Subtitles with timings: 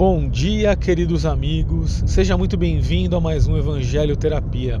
[0.00, 2.02] Bom dia, queridos amigos.
[2.06, 4.80] Seja muito bem-vindo a mais um Evangelho Terapia.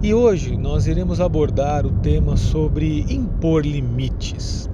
[0.00, 4.70] E hoje nós iremos abordar o tema sobre impor limites.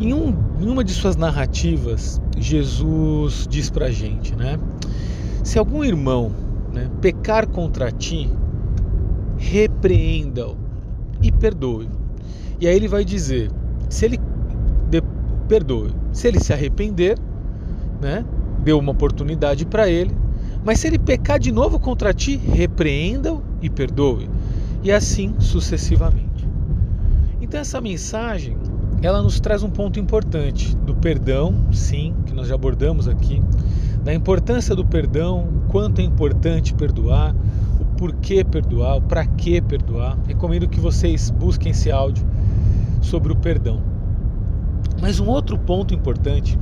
[0.00, 4.60] Em, um, em uma de suas narrativas, Jesus diz pra gente, né?
[5.42, 6.30] Se algum irmão
[6.72, 8.30] né, pecar contra ti,
[9.36, 10.56] repreenda-o
[11.20, 11.88] e perdoe.
[12.60, 13.50] E aí ele vai dizer:
[13.90, 14.20] se ele
[14.88, 15.02] de,
[15.48, 17.18] perdoe, se ele se arrepender,
[18.00, 18.24] né,
[18.64, 20.16] deu uma oportunidade para ele,
[20.64, 24.28] mas se ele pecar de novo contra ti, repreenda-o e perdoe,
[24.82, 26.48] e assim sucessivamente.
[27.40, 28.56] Então essa mensagem,
[29.02, 33.42] ela nos traz um ponto importante do perdão, sim, que nós já abordamos aqui,
[34.02, 37.34] da importância do perdão, quanto é importante perdoar,
[37.80, 40.18] o porquê perdoar, o para que perdoar.
[40.26, 42.24] Recomendo que vocês busquem esse áudio
[43.02, 43.80] sobre o perdão.
[45.00, 46.58] Mas um outro ponto importante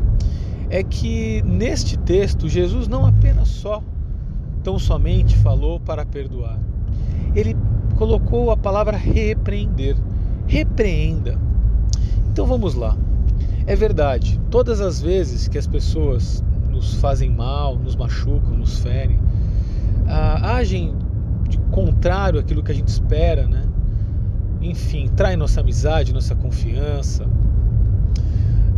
[0.73, 3.83] é que neste texto Jesus não apenas só,
[4.65, 6.59] tão somente falou para perdoar.
[7.35, 7.55] Ele
[7.99, 9.95] colocou a palavra repreender.
[10.47, 11.39] Repreenda.
[12.31, 12.97] Então vamos lá.
[13.67, 19.21] É verdade, todas as vezes que as pessoas nos fazem mal, nos machucam, nos ferem,
[20.09, 20.95] ah, agem
[21.51, 23.63] de contrário àquilo que a gente espera, né?
[24.63, 27.27] Enfim, traem nossa amizade, nossa confiança,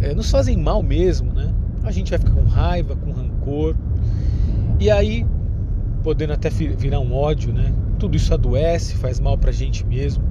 [0.00, 1.54] é, nos fazem mal mesmo, né?
[1.84, 3.77] A gente vai ficar com raiva, com rancor,
[4.80, 5.27] e aí
[6.02, 7.72] podendo até virar um ódio, né?
[7.98, 10.22] Tudo isso adoece, faz mal para a gente mesmo.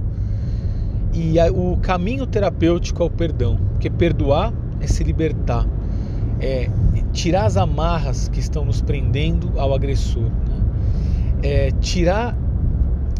[1.13, 5.67] E o caminho terapêutico é o perdão, porque perdoar é se libertar,
[6.39, 6.69] é
[7.11, 10.63] tirar as amarras que estão nos prendendo ao agressor, né?
[11.43, 12.35] é tirar.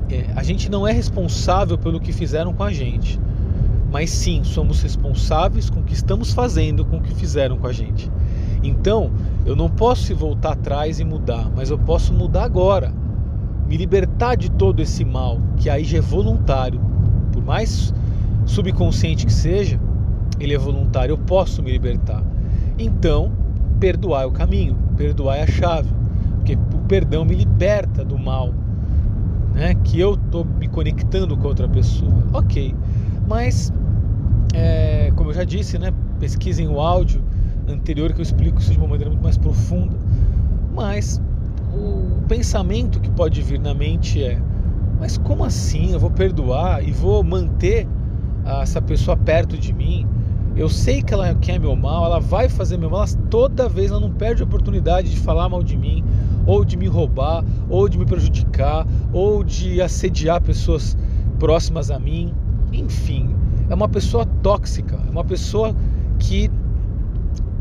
[0.09, 3.20] É, a gente não é responsável pelo que fizeram com a gente,
[3.94, 7.72] mas sim somos responsáveis com o que estamos fazendo com o que fizeram com a
[7.72, 8.12] gente.
[8.64, 9.12] Então,
[9.46, 12.92] eu não posso voltar atrás e mudar, mas eu posso mudar agora.
[13.68, 16.82] Me libertar de todo esse mal, que aí já é voluntário.
[17.32, 17.94] Por mais
[18.48, 19.80] subconsciente que seja,
[20.40, 22.24] ele é voluntário, eu posso me libertar.
[22.80, 23.32] Então,
[23.80, 25.90] perdoar é o caminho, perdoar é a chave,
[26.38, 28.56] porque o perdão me liberta do mal,
[29.53, 29.76] né?
[29.84, 32.24] Que eu estou me conectando com outra pessoa.
[32.34, 32.74] Ok,
[33.28, 33.72] mas
[34.53, 35.91] é, como eu já disse, né?
[36.19, 37.22] Pesquisem o áudio
[37.68, 39.97] anterior que eu explico isso de uma maneira muito mais profunda.
[40.74, 41.22] Mas
[41.74, 44.40] o pensamento que pode vir na mente é:
[45.00, 45.91] mas como assim?
[45.94, 47.88] Eu vou perdoar e vou manter
[48.62, 50.08] essa pessoa perto de mim?
[50.56, 54.00] Eu sei que ela quer meu mal, ela vai fazer meu mal, toda vez ela
[54.00, 56.03] não perde a oportunidade de falar mal de mim,
[56.46, 60.96] ou de me roubar, ou de me prejudicar, ou de assediar pessoas
[61.40, 62.34] próximas a mim.
[62.72, 63.35] Enfim,
[63.73, 65.75] é uma pessoa tóxica, é uma pessoa
[66.19, 66.50] que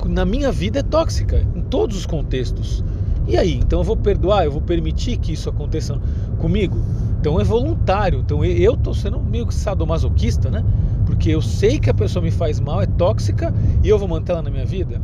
[0.05, 2.85] na minha vida é tóxica, em todos os contextos.
[3.27, 3.55] E aí?
[3.55, 5.99] Então eu vou perdoar, eu vou permitir que isso aconteça
[6.39, 6.77] comigo?
[7.19, 8.21] Então é voluntário.
[8.21, 10.63] Então eu estou sendo meio que sadomasoquista, né?
[11.07, 14.43] Porque eu sei que a pessoa me faz mal, é tóxica e eu vou mantê-la
[14.43, 15.01] na minha vida.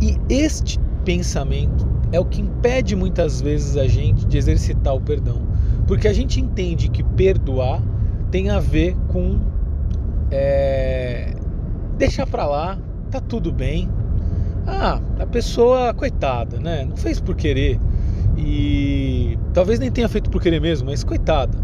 [0.00, 5.42] E este pensamento é o que impede muitas vezes a gente de exercitar o perdão.
[5.84, 7.82] Porque a gente entende que perdoar
[8.30, 9.38] tem a ver com
[10.30, 11.32] é,
[11.96, 12.78] deixar para lá,
[13.10, 13.88] tá tudo bem.
[14.66, 16.84] Ah, a pessoa, coitada, né?
[16.84, 17.80] Não fez por querer.
[18.36, 21.58] E talvez nem tenha feito por querer mesmo, mas coitada.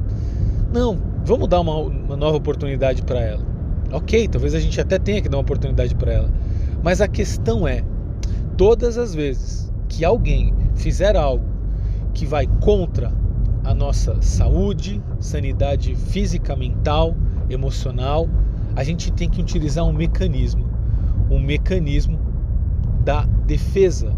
[0.73, 3.45] Não, vamos dar uma, uma nova oportunidade para ela.
[3.93, 6.31] Ok, talvez a gente até tenha que dar uma oportunidade para ela.
[6.83, 7.85] Mas a questão é:
[8.57, 11.45] todas as vezes que alguém fizer algo
[12.15, 13.13] que vai contra
[13.65, 17.17] a nossa saúde, sanidade física, mental,
[17.49, 18.29] emocional,
[18.77, 20.75] a gente tem que utilizar um mecanismo
[21.31, 22.19] um mecanismo
[23.05, 24.15] da defesa,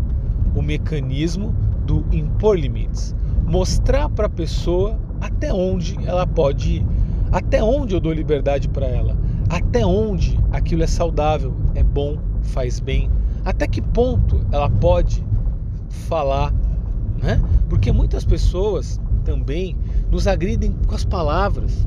[0.55, 1.55] o mecanismo
[1.85, 3.15] do impor limites,
[3.47, 6.87] mostrar para a pessoa até onde ela pode ir,
[7.33, 9.17] até onde eu dou liberdade para ela,
[9.49, 13.11] até onde aquilo é saudável, é bom, faz bem,
[13.45, 15.25] até que ponto ela pode
[15.89, 16.53] falar,
[17.23, 17.41] né?
[17.69, 19.77] Porque muitas pessoas também
[20.09, 21.87] nos agridem com as palavras.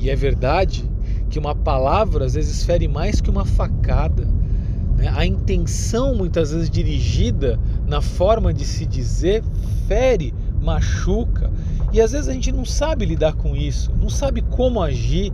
[0.00, 0.84] E é verdade
[1.30, 4.26] que uma palavra às vezes fere mais que uma facada.
[4.96, 5.10] Né?
[5.14, 9.44] A intenção, muitas vezes dirigida na forma de se dizer,
[9.86, 11.50] fere, machuca.
[11.92, 15.32] E às vezes a gente não sabe lidar com isso, não sabe como agir.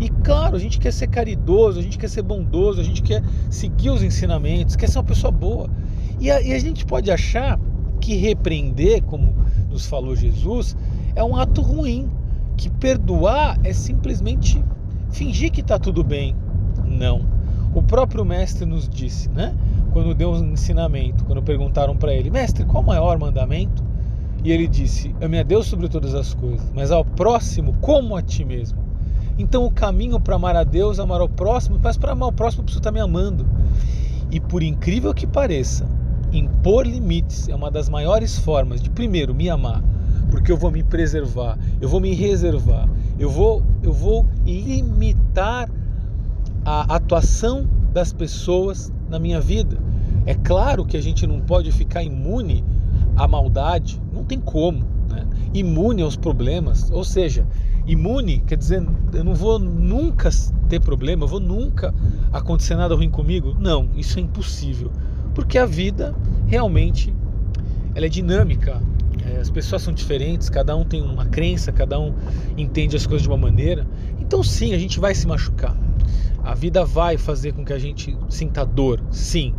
[0.00, 3.22] E claro, a gente quer ser caridoso, a gente quer ser bondoso, a gente quer
[3.50, 5.68] seguir os ensinamentos, quer ser uma pessoa boa.
[6.20, 7.58] E a, e a gente pode achar
[8.00, 9.32] que repreender, como
[9.70, 10.76] nos falou Jesus,
[11.14, 12.10] é um ato ruim,
[12.56, 14.62] que perdoar é simplesmente
[15.10, 16.34] fingir que está tudo bem.
[16.84, 17.22] Não.
[17.74, 19.54] O próprio mestre nos disse, né?
[19.92, 23.84] quando deu um ensinamento, quando perguntaram para ele, mestre, qual o maior mandamento?
[24.42, 28.22] E ele disse: Ame a Deus sobre todas as coisas, mas ao próximo como a
[28.22, 28.78] ti mesmo.
[29.38, 32.64] Então o caminho para amar a Deus, amar ao próximo, mas para amar o próximo
[32.64, 33.46] preciso estar me amando.
[34.30, 35.86] E por incrível que pareça,
[36.32, 39.82] impor limites é uma das maiores formas de primeiro me amar,
[40.32, 42.88] porque eu vou me preservar, eu vou me reservar,
[43.18, 45.68] eu vou eu vou limitar
[46.64, 49.76] a atuação das pessoas na minha vida.
[50.24, 52.64] É claro que a gente não pode ficar imune
[53.14, 54.78] à maldade, não tem como,
[55.10, 55.26] né?
[55.52, 57.46] imune aos problemas, ou seja,
[57.86, 58.82] imune quer dizer,
[59.12, 60.30] eu não vou nunca
[60.66, 61.94] ter problema, eu vou nunca
[62.32, 63.54] acontecer nada ruim comigo.
[63.60, 64.90] Não, isso é impossível,
[65.34, 66.14] porque a vida
[66.46, 67.12] realmente
[67.94, 68.80] ela é dinâmica,
[69.40, 72.14] as pessoas são diferentes, cada um tem uma crença, cada um
[72.56, 73.86] entende as coisas de uma maneira.
[74.20, 75.76] Então, sim, a gente vai se machucar.
[76.44, 79.54] A vida vai fazer com que a gente sinta dor, sim.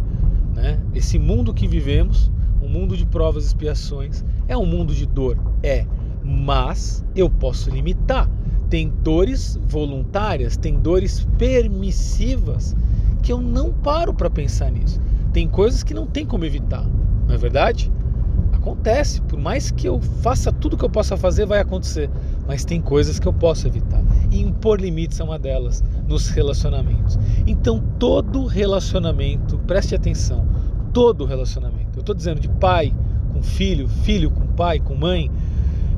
[0.55, 0.79] Né?
[0.93, 2.31] Esse mundo que vivemos,
[2.61, 5.85] um mundo de provas e expiações, é um mundo de dor, é.
[6.23, 8.29] Mas eu posso limitar.
[8.69, 12.75] Tem dores voluntárias, tem dores permissivas
[13.21, 14.99] que eu não paro para pensar nisso.
[15.31, 16.85] Tem coisas que não tem como evitar,
[17.27, 17.91] não é verdade?
[18.63, 22.09] Acontece, por mais que eu faça tudo que eu possa fazer, vai acontecer.
[22.47, 24.01] Mas tem coisas que eu posso evitar.
[24.31, 27.19] E impor limites é uma delas nos relacionamentos.
[27.45, 30.47] Então, todo relacionamento, preste atenção,
[30.93, 32.95] todo relacionamento, eu estou dizendo de pai
[33.33, 35.29] com filho, filho com pai, com mãe,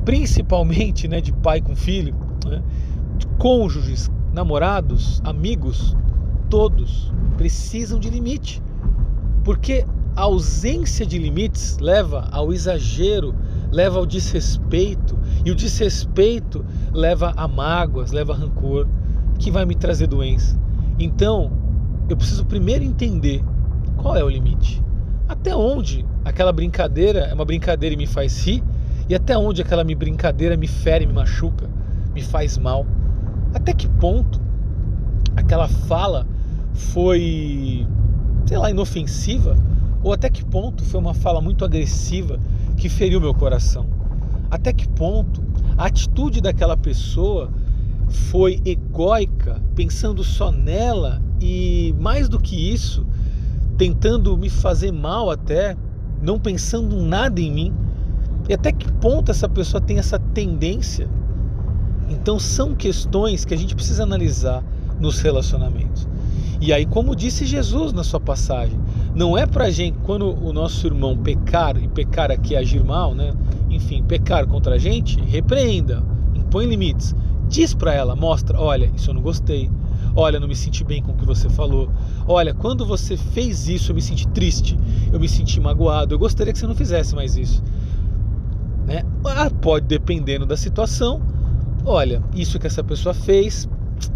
[0.04, 2.16] principalmente né, de pai com filho,
[2.46, 2.60] né,
[3.38, 5.96] cônjuges, namorados, amigos,
[6.50, 8.60] todos precisam de limite.
[9.44, 9.86] Porque
[10.16, 13.34] a ausência de limites leva ao exagero,
[13.70, 18.88] leva ao desrespeito, e o desrespeito leva a mágoas, leva a rancor,
[19.38, 20.58] que vai me trazer doença.
[20.98, 21.52] Então,
[22.08, 23.44] eu preciso primeiro entender
[23.98, 24.82] qual é o limite.
[25.28, 28.64] Até onde aquela brincadeira é uma brincadeira e me faz rir,
[29.10, 31.68] e até onde aquela brincadeira me fere, me machuca,
[32.14, 32.86] me faz mal.
[33.52, 34.40] Até que ponto
[35.36, 36.26] aquela fala
[36.72, 37.86] foi,
[38.46, 39.54] sei lá, inofensiva
[40.06, 42.38] ou até que ponto foi uma fala muito agressiva
[42.76, 43.84] que feriu meu coração?
[44.48, 45.42] Até que ponto
[45.76, 47.50] a atitude daquela pessoa
[48.08, 53.04] foi egóica, pensando só nela e mais do que isso,
[53.76, 55.76] tentando me fazer mal até,
[56.22, 57.74] não pensando nada em mim?
[58.48, 61.08] E até que ponto essa pessoa tem essa tendência?
[62.08, 64.62] Então são questões que a gente precisa analisar
[65.00, 66.06] nos relacionamentos.
[66.60, 68.78] E aí, como disse Jesus na sua passagem,
[69.14, 73.14] não é pra gente, quando o nosso irmão pecar, e pecar aqui é agir mal,
[73.14, 73.34] né?
[73.70, 76.02] Enfim, pecar contra a gente, repreenda,
[76.34, 77.14] impõe limites.
[77.48, 79.70] Diz para ela, mostra, olha, isso eu não gostei.
[80.14, 81.90] Olha, não me senti bem com o que você falou.
[82.26, 84.78] Olha, quando você fez isso, eu me senti triste,
[85.12, 86.14] eu me senti magoado.
[86.14, 87.62] Eu gostaria que você não fizesse mais isso.
[88.86, 89.02] Né?
[89.26, 91.20] Ah, pode dependendo da situação.
[91.84, 93.68] Olha, isso que essa pessoa fez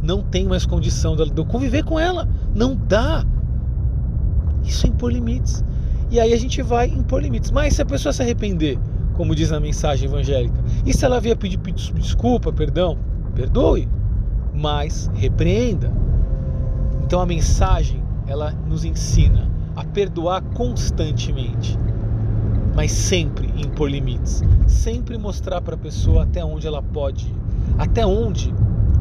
[0.03, 2.29] não tem mais condição de eu conviver com ela.
[2.55, 3.25] Não dá.
[4.65, 5.65] Isso é impor limites.
[6.11, 7.51] E aí a gente vai impor limites.
[7.51, 8.79] Mas se a pessoa se arrepender,
[9.15, 11.59] como diz na mensagem evangélica, e se ela vier pedir
[11.95, 12.97] desculpa, perdão,
[13.35, 13.89] perdoe,
[14.55, 15.93] mas repreenda.
[17.05, 21.79] Então a mensagem ela nos ensina a perdoar constantemente,
[22.75, 27.35] mas sempre impor limites, sempre mostrar para a pessoa até onde ela pode ir,
[27.79, 28.55] até onde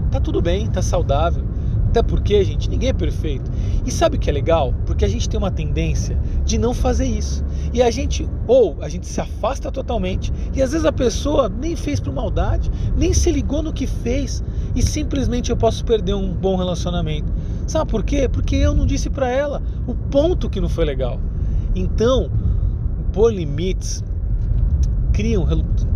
[0.09, 1.43] tá tudo bem, tá saudável.
[1.89, 3.49] Até porque, gente, ninguém é perfeito.
[3.83, 4.75] E sabe o que é legal?
[4.85, 7.43] Porque a gente tem uma tendência de não fazer isso.
[7.73, 11.75] E a gente, ou a gente se afasta totalmente, e às vezes a pessoa nem
[11.75, 14.43] fez por maldade, nem se ligou no que fez,
[14.75, 17.33] e simplesmente eu posso perder um bom relacionamento.
[17.65, 18.29] Sabe por quê?
[18.29, 21.19] Porque eu não disse para ela o ponto que não foi legal.
[21.75, 22.29] Então,
[23.11, 24.03] por limites
[25.11, 25.45] criam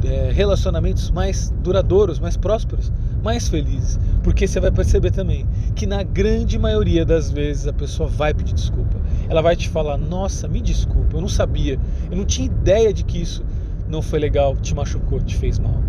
[0.03, 2.91] é, relacionamentos mais duradouros, mais prósperos,
[3.24, 4.00] mais felizes.
[4.22, 8.53] Porque você vai perceber também que na grande maioria das vezes a pessoa vai pedir
[8.53, 9.01] desculpa.
[9.30, 11.80] Ela vai te falar: Nossa, me desculpa, eu não sabia,
[12.12, 13.44] eu não tinha ideia de que isso
[13.88, 15.82] não foi legal, te machucou, te fez mal.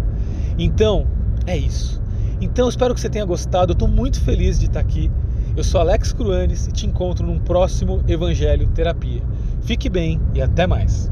[0.59, 1.07] Então,
[1.47, 2.03] é isso.
[2.41, 3.73] Então, espero que você tenha gostado.
[3.73, 5.11] Eu estou muito feliz de estar aqui.
[5.57, 9.23] Eu sou Alex Cruanes e te encontro num próximo Evangelho Terapia.
[9.63, 11.11] Fique bem e até mais.